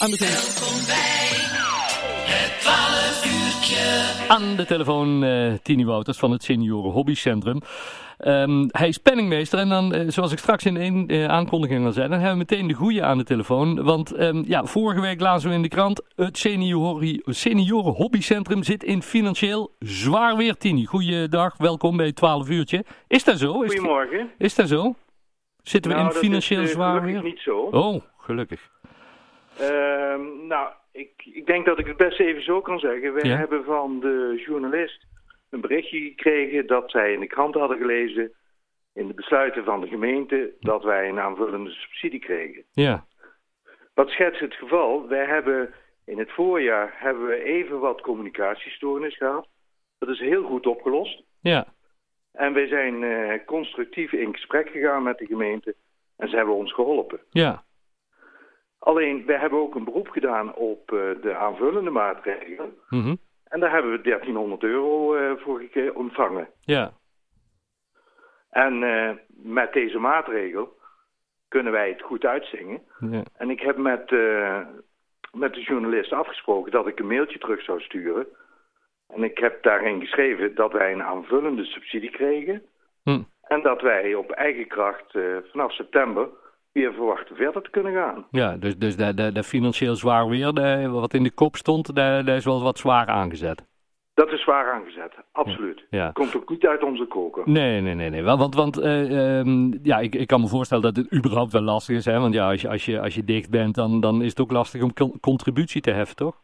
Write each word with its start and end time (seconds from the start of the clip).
Aan 0.00 0.10
de 0.10 0.16
telefoon. 0.16 0.80
het 2.26 2.60
12 2.60 3.24
uurtje. 3.24 4.28
Aan 4.28 4.56
de 4.56 4.64
telefoon 4.66 5.24
uh, 5.24 5.52
Tini 5.62 5.84
Wouters 5.84 6.18
van 6.18 6.30
het 6.30 6.42
Senioren 6.42 6.90
Hobbycentrum. 6.90 7.60
Um, 8.24 8.68
hij 8.70 8.88
is 8.88 8.98
penningmeester 8.98 9.58
en 9.58 9.68
dan, 9.68 9.94
uh, 9.94 10.04
zoals 10.08 10.32
ik 10.32 10.38
straks 10.38 10.64
in 10.64 10.76
één 10.76 11.12
uh, 11.12 11.24
aankondiging 11.24 11.86
al 11.86 11.92
zei, 11.92 12.08
dan 12.08 12.18
hebben 12.18 12.38
we 12.38 12.44
meteen 12.48 12.68
de 12.68 12.74
goeie 12.74 13.02
aan 13.02 13.18
de 13.18 13.24
telefoon. 13.24 13.82
Want 13.82 14.20
um, 14.20 14.44
ja, 14.46 14.64
vorige 14.64 15.00
week 15.00 15.20
lazen 15.20 15.48
we 15.48 15.54
in 15.54 15.62
de 15.62 15.68
krant, 15.68 16.02
het 16.16 16.38
Senioren, 16.38 17.20
senioren 17.24 17.92
Hobbycentrum 17.92 18.62
zit 18.62 18.84
in 18.84 19.02
financieel 19.02 19.74
zwaar 19.78 20.36
weer. 20.36 20.56
Tini, 20.56 20.84
goeiedag, 20.84 21.56
welkom 21.56 21.96
bij 21.96 22.06
het 22.06 22.16
12 22.16 22.48
uurtje. 22.48 22.84
Is 23.08 23.24
dat 23.24 23.38
zo? 23.38 23.62
Is 23.62 23.72
Goedemorgen. 23.72 24.30
Is 24.38 24.54
dat 24.54 24.68
zo? 24.68 24.94
Zitten 25.62 25.90
we 25.90 25.96
nou, 25.96 26.08
in 26.10 26.16
financieel 26.16 26.62
is, 26.62 26.70
zwaar 26.70 27.02
weer? 27.02 27.22
niet 27.22 27.40
zo. 27.40 27.58
Oh, 27.58 28.02
gelukkig. 28.18 28.70
Uh, 29.60 30.16
nou, 30.48 30.72
ik, 30.92 31.10
ik 31.32 31.46
denk 31.46 31.66
dat 31.66 31.78
ik 31.78 31.86
het 31.86 31.96
best 31.96 32.20
even 32.20 32.42
zo 32.42 32.60
kan 32.60 32.78
zeggen. 32.78 33.14
We 33.14 33.26
Ja. 33.26 33.36
hebben 33.36 33.64
van 33.64 34.00
de 34.00 34.42
journalist 34.46 35.06
een 35.50 35.60
berichtje 35.60 35.98
gekregen 36.00 36.66
dat 36.66 36.90
zij 36.90 37.12
in 37.12 37.20
de 37.20 37.26
krant 37.26 37.54
hadden 37.54 37.78
gelezen, 37.78 38.32
in 38.94 39.06
de 39.06 39.14
besluiten 39.14 39.64
van 39.64 39.80
de 39.80 39.86
gemeente, 39.88 40.52
dat 40.60 40.82
wij 40.82 41.08
een 41.08 41.18
aanvullende 41.20 41.70
subsidie 41.70 42.20
kregen. 42.20 42.62
Ja, 42.72 43.06
Wat 43.94 44.08
schetst 44.08 44.40
het 44.40 44.54
geval? 44.54 45.08
Wij 45.08 45.24
hebben 45.26 45.74
in 46.04 46.18
het 46.18 46.30
voorjaar 46.32 46.94
hebben 46.96 47.26
we 47.26 47.42
even 47.42 47.78
wat 47.80 48.00
communicatiestoornis 48.00 49.16
gehad. 49.16 49.48
Dat 49.98 50.08
is 50.08 50.18
heel 50.20 50.42
goed 50.44 50.66
opgelost. 50.66 51.22
ja, 51.40 51.66
En 52.32 52.52
wij 52.52 52.66
zijn 52.66 53.02
eh, 53.04 53.44
constructief 53.46 54.12
in 54.12 54.32
gesprek 54.32 54.68
gegaan 54.68 55.02
met 55.02 55.18
de 55.18 55.26
gemeente 55.26 55.74
en 56.16 56.28
ze 56.28 56.36
hebben 56.36 56.54
ons 56.54 56.72
geholpen. 56.74 57.20
ja, 57.30 57.64
Alleen, 58.78 59.26
wij 59.26 59.36
hebben 59.38 59.58
ook 59.58 59.74
een 59.74 59.84
beroep 59.84 60.08
gedaan 60.08 60.54
op 60.54 60.92
eh, 60.92 60.98
de 61.22 61.34
aanvullende 61.36 61.90
maatregelen. 61.90 62.76
mhm, 62.88 63.14
En 63.44 63.60
daar 63.60 63.70
hebben 63.72 63.90
we 63.92 64.00
1300 64.00 64.62
euro 64.62 65.14
eh, 65.14 65.32
voor 65.36 65.62
ontvangen. 65.94 66.48
ja, 66.60 66.92
En 68.50 68.82
eh, 68.82 69.10
met 69.28 69.72
deze 69.72 69.98
maatregel 69.98 70.76
kunnen 71.48 71.72
wij 71.72 71.88
het 71.88 72.02
goed 72.02 72.24
uitzingen. 72.24 72.82
ja, 73.10 73.22
En 73.36 73.50
ik 73.50 73.60
heb 73.60 73.76
met, 73.76 74.10
met 75.32 75.54
de 75.54 75.60
journalist 75.60 76.12
afgesproken 76.12 76.72
dat 76.72 76.86
ik 76.86 76.98
een 76.98 77.06
mailtje 77.06 77.38
terug 77.38 77.62
zou 77.62 77.80
sturen. 77.80 78.26
En 79.08 79.22
ik 79.24 79.38
heb 79.38 79.62
daarin 79.62 80.00
geschreven 80.00 80.54
dat 80.54 80.72
wij 80.72 80.92
een 80.92 81.02
aanvullende 81.02 81.64
subsidie 81.64 82.10
kregen. 82.10 82.62
hm, 83.02 83.22
En 83.42 83.62
dat 83.62 83.80
wij 83.80 84.14
op 84.14 84.30
eigen 84.30 84.66
kracht 84.66 85.18
vanaf 85.50 85.72
september 85.72 86.28
weer 86.72 86.92
verwachten 86.92 87.36
verder 87.36 87.62
te 87.62 87.70
kunnen 87.70 87.92
gaan. 87.92 88.26
ja. 88.30 88.56
Dus, 88.56 88.78
dus 88.78 88.96
dat, 88.96 89.16
dat, 89.16 89.34
dat 89.34 89.46
financieel 89.46 89.94
zwaar 89.94 90.28
weer, 90.28 90.52
wat 90.90 91.14
in 91.14 91.22
de 91.22 91.30
kop 91.32 91.56
stond, 91.56 91.94
dat 91.94 92.28
is 92.28 92.44
wel 92.44 92.62
wat 92.62 92.78
zwaar 92.78 93.06
aangezet. 93.06 93.66
Dat 94.14 94.32
is 94.32 94.42
zwaar 94.42 94.72
aangezet, 94.72 95.12
absoluut. 95.32 95.84
Ja. 95.90 96.10
Komt 96.10 96.36
ook 96.36 96.50
niet 96.50 96.66
uit 96.66 96.82
onze 96.82 97.04
koker. 97.04 97.42
Nee, 97.46 97.80
nee, 97.80 97.94
nee, 97.94 98.10
nee. 98.10 98.22
Want 98.22 98.54
want 98.54 98.78
eh, 98.78 99.38
ehm, 99.38 99.72
ja, 99.82 99.98
ik, 99.98 100.14
ik 100.14 100.26
kan 100.26 100.40
me 100.40 100.48
voorstellen 100.48 100.82
dat 100.82 100.96
het 100.96 101.14
überhaupt 101.14 101.52
wel 101.52 101.62
lastig 101.62 101.96
is. 101.96 102.04
Hè? 102.04 102.20
Want 102.20 102.34
ja, 102.34 102.50
als 102.50 102.60
je, 102.60 102.68
als 102.68 102.84
je, 102.84 103.00
als 103.00 103.14
je 103.14 103.24
dicht 103.24 103.50
bent, 103.50 103.74
dan, 103.74 104.00
dan 104.00 104.22
is 104.22 104.28
het 104.28 104.40
ook 104.40 104.50
lastig 104.52 104.82
om 104.82 104.92
con- 104.94 105.20
contributie 105.20 105.80
te 105.80 105.90
heffen, 105.90 106.16
toch? 106.16 106.42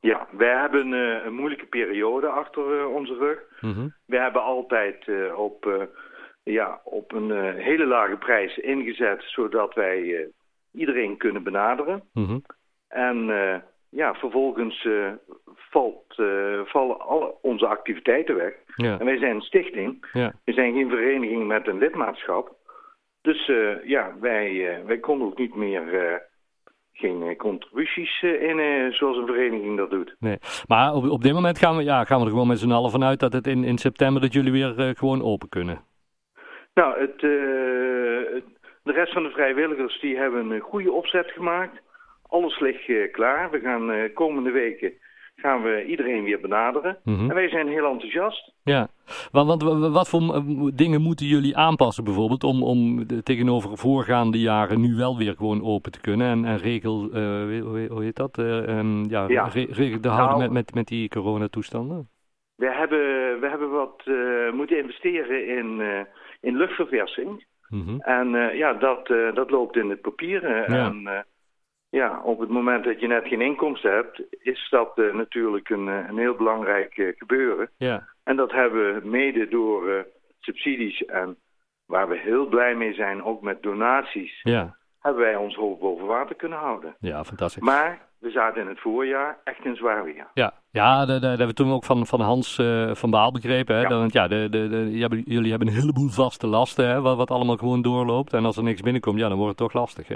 Ja, 0.00 0.28
wij 0.32 0.60
hebben 0.60 0.92
eh, 0.92 1.24
een 1.24 1.34
moeilijke 1.34 1.66
periode 1.66 2.26
achter 2.26 2.80
eh, 2.80 2.94
onze 2.94 3.14
rug. 3.14 3.38
Mhm. 3.60 3.88
We 4.06 4.16
hebben 4.18 4.42
altijd 4.42 5.10
op, 5.36 5.88
ja, 6.52 6.80
op 6.84 7.12
een 7.12 7.30
eh, 7.30 7.64
hele 7.64 7.86
lage 7.86 8.16
prijs 8.16 8.56
ingezet, 8.56 9.22
zodat 9.26 9.74
wij 9.74 10.16
eh, 10.16 10.26
iedereen 10.72 11.16
kunnen 11.16 11.42
benaderen. 11.42 12.02
Mhm. 12.12 12.38
En 12.88 13.30
eh, 13.30 13.56
ja, 13.88 14.14
vervolgens 14.14 14.88
valt, 15.54 16.14
vallen 16.64 17.00
alle 17.00 17.34
onze 17.42 17.66
activiteiten 17.66 18.36
weg. 18.36 18.54
Ja, 18.74 18.98
En 18.98 19.04
wij 19.04 19.18
zijn 19.18 19.34
een 19.34 19.40
stichting. 19.40 20.06
ja, 20.12 20.32
We 20.44 20.52
zijn 20.52 20.72
geen 20.72 20.88
vereniging 20.88 21.46
met 21.46 21.66
een 21.66 21.78
lidmaatschap. 21.78 22.56
Dus 23.22 23.46
ja, 23.84 24.14
wij, 24.20 24.78
wij 24.86 24.98
konden 24.98 25.26
ook 25.26 25.38
niet 25.38 25.54
meer 25.54 26.22
geen 26.92 27.36
contributies 27.36 28.22
in 28.22 28.92
zoals 28.92 29.16
een 29.16 29.26
vereniging 29.26 29.76
dat 29.76 29.90
doet. 29.90 30.16
nee. 30.18 30.38
Maar 30.66 30.94
op, 30.94 31.08
op 31.08 31.22
dit 31.22 31.32
moment 31.32 31.58
gaan 31.58 31.76
we, 31.76 31.82
ja, 31.82 32.04
gaan 32.04 32.18
we 32.18 32.24
er 32.24 32.30
gewoon 32.30 32.46
met 32.46 32.58
z'n 32.58 32.70
allen 32.70 32.90
vanuit 32.90 33.20
dat 33.20 33.32
het 33.32 33.46
in, 33.46 33.64
in 33.64 33.78
september 33.78 34.22
dat 34.22 34.32
jullie 34.32 34.52
weer 34.52 34.94
gewoon 34.96 35.22
open 35.22 35.48
kunnen. 35.48 35.80
Nou, 36.78 36.98
het, 37.00 37.22
eh, 37.22 38.34
het- 38.34 38.58
de 38.82 38.92
rest 38.92 39.12
van 39.12 39.22
de 39.22 39.30
vrijwilligers 39.30 40.00
die 40.00 40.16
hebben 40.16 40.50
een 40.50 40.60
goede 40.60 40.92
opzet 40.92 41.30
gemaakt. 41.30 41.80
Alles 42.28 42.60
ligt 42.60 42.88
eh, 42.88 43.12
klaar. 43.12 43.50
We 43.50 43.60
gaan 43.60 43.90
eh, 43.90 44.14
komende 44.14 44.50
weken 44.50 44.92
gaan 45.36 45.62
we 45.62 45.84
iedereen 45.84 46.24
weer 46.24 46.40
benaderen. 46.40 46.98
Mhm. 47.04 47.28
En 47.28 47.34
wij 47.34 47.48
zijn 47.48 47.68
heel 47.68 47.90
enthousiast. 47.90 48.52
Ja, 48.62 48.88
want, 49.32 49.46
want 49.48 49.62
wa- 49.62 49.78
wa- 49.78 49.90
wat 49.90 50.08
voor 50.08 50.42
dingen 50.74 51.00
moeten 51.02 51.26
jullie 51.26 51.56
aanpassen 51.56 52.04
bijvoorbeeld 52.04 52.44
om, 52.44 52.62
om 52.62 53.06
de, 53.06 53.22
tegenover 53.22 53.78
voorgaande 53.78 54.40
jaren 54.40 54.80
nu 54.80 54.94
wel 54.96 55.16
weer 55.18 55.34
gewoon 55.36 55.62
open 55.64 55.92
te 55.92 56.00
kunnen 56.00 56.26
en, 56.30 56.44
en 56.44 56.58
regel, 56.58 57.00
hoe, 57.88 58.02
heet 58.02 58.16
dat, 58.16 58.38
Eh, 58.38 58.78
ehm, 58.78 59.04
ja, 59.10 59.24
Ja. 59.28 59.48
re- 59.52 59.66
regel 59.70 60.00
te 60.00 60.08
houden 60.08 60.38
Nou- 60.38 60.52
met, 60.52 60.52
met, 60.52 60.74
met 60.74 60.86
die 60.86 61.08
coronatoestanden? 61.08 62.08
We 62.58 62.70
hebben, 62.70 63.40
we 63.40 63.48
hebben 63.48 63.70
wat 63.70 64.02
eh, 64.04 64.52
moeten 64.52 64.78
investeren 64.78 65.46
in, 65.46 65.80
eh, 65.80 66.00
in 66.40 66.56
luchtverversing. 66.56 67.46
Mhm. 67.68 68.00
En 68.00 68.34
eh, 68.34 68.58
ja, 68.58 68.72
dat, 68.72 69.06
dat 69.34 69.50
loopt 69.50 69.76
in 69.76 69.90
het 69.90 70.00
papier. 70.00 70.48
Ja. 70.48 70.64
En 70.66 71.26
ja, 71.88 72.20
op 72.22 72.38
het 72.38 72.48
moment 72.48 72.84
dat 72.84 73.00
je 73.00 73.06
net 73.06 73.26
geen 73.26 73.40
inkomsten 73.40 73.92
hebt, 73.92 74.22
is 74.30 74.66
dat 74.70 74.96
natuurlijk 74.96 75.68
een, 75.68 75.86
een 75.86 76.18
heel 76.18 76.34
belangrijk 76.34 77.14
gebeuren. 77.18 77.70
Ja, 77.76 78.08
En 78.24 78.36
dat 78.36 78.52
hebben 78.52 78.94
we 78.94 79.08
mede 79.08 79.48
door 79.48 80.06
subsidies 80.40 81.04
en 81.04 81.36
waar 81.86 82.08
we 82.08 82.18
heel 82.18 82.46
blij 82.46 82.74
mee 82.74 82.94
zijn, 82.94 83.22
ook 83.22 83.42
met 83.42 83.62
donaties, 83.62 84.40
ja, 84.42 84.76
hebben 85.00 85.22
wij 85.22 85.36
ons 85.36 85.54
hoofd 85.54 85.80
boven 85.80 86.06
water 86.06 86.36
kunnen 86.36 86.58
houden. 86.58 86.96
ja, 86.98 87.24
fantastisch. 87.24 87.62
Maar 87.62 88.08
we 88.18 88.30
zaten 88.30 88.62
in 88.62 88.68
het 88.68 88.80
voorjaar 88.80 89.38
echt 89.44 89.64
in 89.64 89.76
zwaar 89.76 90.04
weer. 90.04 90.26
Ja, 90.34 90.52
ja 90.70 91.06
dat, 91.06 91.22
hebben 91.22 91.46
we 91.46 91.52
toen 91.52 91.72
ook 91.72 91.84
van, 91.84 92.06
van 92.06 92.20
Hans 92.20 92.58
eh, 92.58 92.94
van 92.94 93.10
Baal 93.10 93.32
begrepen. 93.32 93.74
Hè? 93.74 93.82
Ja. 93.82 93.88
Dat, 93.88 93.98
want 93.98 94.12
ja, 94.12 94.28
de, 94.28 94.48
de, 94.48 95.22
jullie 95.24 95.50
hebben 95.50 95.68
een 95.68 95.74
heleboel 95.74 96.08
vaste 96.08 96.46
lasten, 96.46 96.88
hè? 96.88 97.00
Wat, 97.00 97.16
wat 97.16 97.30
allemaal 97.30 97.56
gewoon 97.56 97.82
doorloopt. 97.82 98.32
En 98.32 98.44
als 98.44 98.56
er 98.56 98.62
niks 98.62 98.80
binnenkomt, 98.80 99.18
ja, 99.18 99.28
dan 99.28 99.38
wordt 99.38 99.58
het 99.58 99.70
toch 99.70 99.80
lastig. 99.80 100.08
Hè? 100.08 100.14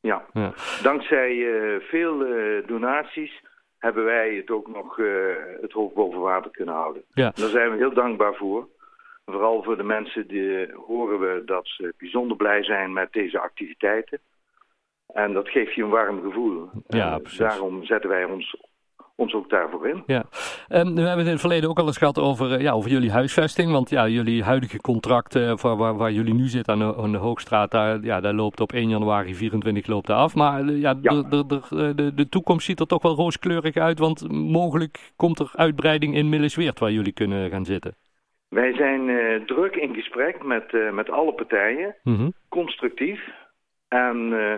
Ja. 0.00 0.24
Ja. 0.32 0.52
Dankzij 0.82 1.30
eh, 1.30 1.80
veel 1.80 2.24
eh, 2.24 2.66
donaties 2.66 3.42
hebben 3.78 4.04
wij 4.04 4.34
het 4.34 4.50
ook 4.50 4.68
nog 4.68 4.96
het 5.60 5.72
hoofd 5.72 5.94
boven 5.94 6.20
water 6.20 6.50
kunnen 6.50 6.74
houden. 6.74 7.02
Ja. 7.08 7.32
Daar 7.34 7.48
zijn 7.48 7.70
we 7.70 7.76
heel 7.76 7.94
dankbaar 7.94 8.34
voor. 8.34 8.68
Vooral 9.24 9.62
voor 9.62 9.76
de 9.76 9.82
mensen 9.82 10.26
die 10.26 10.72
horen 10.86 11.20
we 11.20 11.42
dat 11.44 11.66
ze 11.66 11.94
bijzonder 11.98 12.36
blij 12.36 12.64
zijn 12.64 12.92
met 12.92 13.12
deze 13.12 13.38
activiteiten. 13.38 14.18
En 15.06 15.32
dat 15.32 15.48
geeft 15.48 15.74
je 15.74 15.82
een 15.82 15.88
warm 15.88 16.22
gevoel. 16.22 16.70
Ja, 16.88 17.12
En 17.12 17.20
precies. 17.20 17.38
Daarom 17.38 17.84
zetten 17.84 18.10
wij 18.10 18.24
ons, 18.24 18.56
ons 19.14 19.34
ook 19.34 19.50
daarvoor 19.50 19.88
in. 19.88 20.02
Ja, 20.06 20.24
Ehm, 20.72 20.94
we 20.94 21.00
hebben 21.00 21.18
het 21.18 21.26
in 21.26 21.32
het 21.32 21.40
verleden 21.40 21.68
ook 21.70 21.78
al 21.78 21.86
eens 21.86 21.96
gehad 21.96 22.18
over, 22.18 22.52
eh, 22.52 22.60
ja, 22.60 22.72
over 22.72 22.90
jullie 22.90 23.10
huisvesting. 23.10 23.72
Want 23.72 23.90
ja, 23.90 24.08
jullie 24.08 24.42
huidige 24.42 24.80
contract 24.80 25.34
eh, 25.34 25.56
waar, 25.56 25.96
waar, 25.96 26.12
jullie 26.12 26.34
nu 26.34 26.46
zitten 26.48 26.72
aan 26.72 26.78
de, 26.78 26.96
aan 26.96 27.12
de 27.12 27.18
Hoogstraat, 27.18 27.70
daar, 27.70 28.00
ja, 28.02 28.20
daar 28.20 28.34
loopt 28.34 28.60
op 28.60 28.72
1 28.72 28.88
januari 28.88 29.34
24 29.34 29.86
loopt 29.86 30.10
af. 30.10 30.34
Maar 30.34 30.60
eh, 30.60 30.80
ja, 30.80 30.94
de, 30.94 32.12
de 32.14 32.28
toekomst 32.28 32.66
ziet 32.66 32.80
er 32.80 32.86
toch 32.86 33.02
wel 33.02 33.14
rooskleurig 33.14 33.76
uit, 33.76 33.98
want 33.98 34.32
mogelijk 34.32 35.12
komt 35.16 35.38
er 35.38 35.50
uitbreiding 35.54 36.14
in 36.14 36.28
Millesweert 36.28 36.78
waar 36.78 36.92
jullie 36.92 37.12
kunnen 37.12 37.50
gaan 37.50 37.64
zitten. 37.64 37.94
Wij 38.52 38.74
zijn 38.74 39.08
eh, 39.08 39.40
druk 39.46 39.74
in 39.76 39.94
gesprek 39.94 40.44
met, 40.44 40.74
eh, 40.74 40.90
met 40.90 41.10
alle 41.10 41.32
partijen. 41.34 41.94
Mhm. 42.02 42.28
constructief. 42.48 43.20
En 43.88 44.32
eh, 44.32 44.54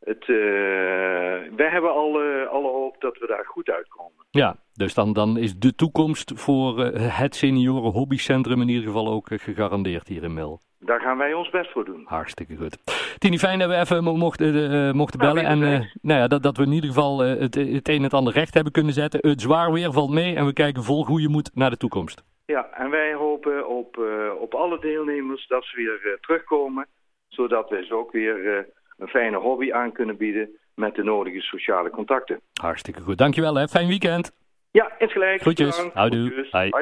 het, 0.00 0.22
eh, 0.28 1.56
wij 1.56 1.68
hebben 1.70 1.92
alle, 1.94 2.46
alle 2.50 2.68
hoop 2.68 2.96
dat 3.00 3.18
we 3.18 3.26
daar 3.26 3.44
goed 3.46 3.70
uitkomen. 3.70 4.24
Ja, 4.30 4.56
dus 4.74 4.94
dan, 4.94 5.12
dan 5.12 5.36
is 5.38 5.54
de 5.58 5.74
toekomst 5.74 6.32
voor 6.34 6.84
eh, 6.84 7.18
het 7.18 7.34
senioren 7.36 7.90
hobbycentrum 7.92 8.60
in 8.60 8.68
ieder 8.68 8.84
geval 8.86 9.08
ook 9.12 9.28
gegarandeerd 9.32 10.08
hier 10.08 10.22
in 10.22 10.34
Mil. 10.34 10.60
Daar 10.78 11.00
gaan 11.00 11.18
wij 11.18 11.32
ons 11.34 11.50
best 11.50 11.70
voor 11.72 11.84
doen. 11.84 12.02
Hartstikke 12.04 12.56
goed. 12.56 12.78
Tini, 13.18 13.38
fijn 13.38 13.58
dat 13.58 13.68
we 13.68 13.76
even 13.76 14.04
mo- 14.04 14.16
mochten, 14.16 14.70
eh, 14.72 14.92
mochten 14.92 15.20
Nou, 15.20 15.34
bellen. 15.34 15.50
En 15.50 15.62
eh, 15.62 15.86
nou 16.02 16.20
ja, 16.20 16.26
dat, 16.28 16.42
dat 16.42 16.56
we 16.56 16.62
in 16.64 16.72
ieder 16.72 16.88
geval 16.88 17.24
eh, 17.24 17.38
het, 17.40 17.54
het 17.54 17.88
een 17.88 17.96
en 17.96 18.02
het 18.02 18.14
ander 18.14 18.32
recht 18.32 18.54
hebben 18.54 18.72
kunnen 18.72 18.92
zetten. 18.92 19.28
Het 19.30 19.40
zwaar 19.40 19.72
weer 19.72 19.92
valt 19.92 20.10
mee 20.10 20.34
en 20.34 20.46
we 20.46 20.52
kijken 20.52 20.82
vol 20.82 21.04
goede 21.04 21.28
moed 21.28 21.50
naar 21.54 21.70
de 21.70 21.76
toekomst. 21.76 22.24
Ja, 22.52 22.68
en 22.72 22.90
wij 22.90 23.14
hopen 23.14 23.68
op, 23.68 23.98
eh, 23.98 24.40
op 24.40 24.54
alle 24.54 24.80
deelnemers 24.80 25.46
dat 25.46 25.64
ze 25.64 25.76
weer 25.76 26.12
eh, 26.12 26.18
terugkomen. 26.20 26.86
Zodat 27.28 27.70
we 27.70 27.84
ze 27.84 27.94
ook 27.94 28.12
weer 28.12 28.56
eh, 28.56 28.64
een 28.98 29.08
fijne 29.08 29.36
hobby 29.36 29.72
aan 29.72 29.92
kunnen 29.92 30.16
bieden 30.16 30.48
met 30.74 30.94
de 30.94 31.02
nodige 31.02 31.40
sociale 31.40 31.90
contacten. 31.90 32.40
Hartstikke 32.60 33.00
goed. 33.00 33.18
Dankjewel 33.18 33.54
hè. 33.54 33.68
Fijn 33.68 33.88
weekend. 33.88 34.32
Ja, 34.70 34.98
insgelijks. 34.98 35.42
Groetjes. 35.42 35.76
Bedankt. 35.76 35.94
Houdoe. 35.94 36.26
Groetjes. 36.30 36.50
Hoi. 36.50 36.68
Hoi. 36.70 36.80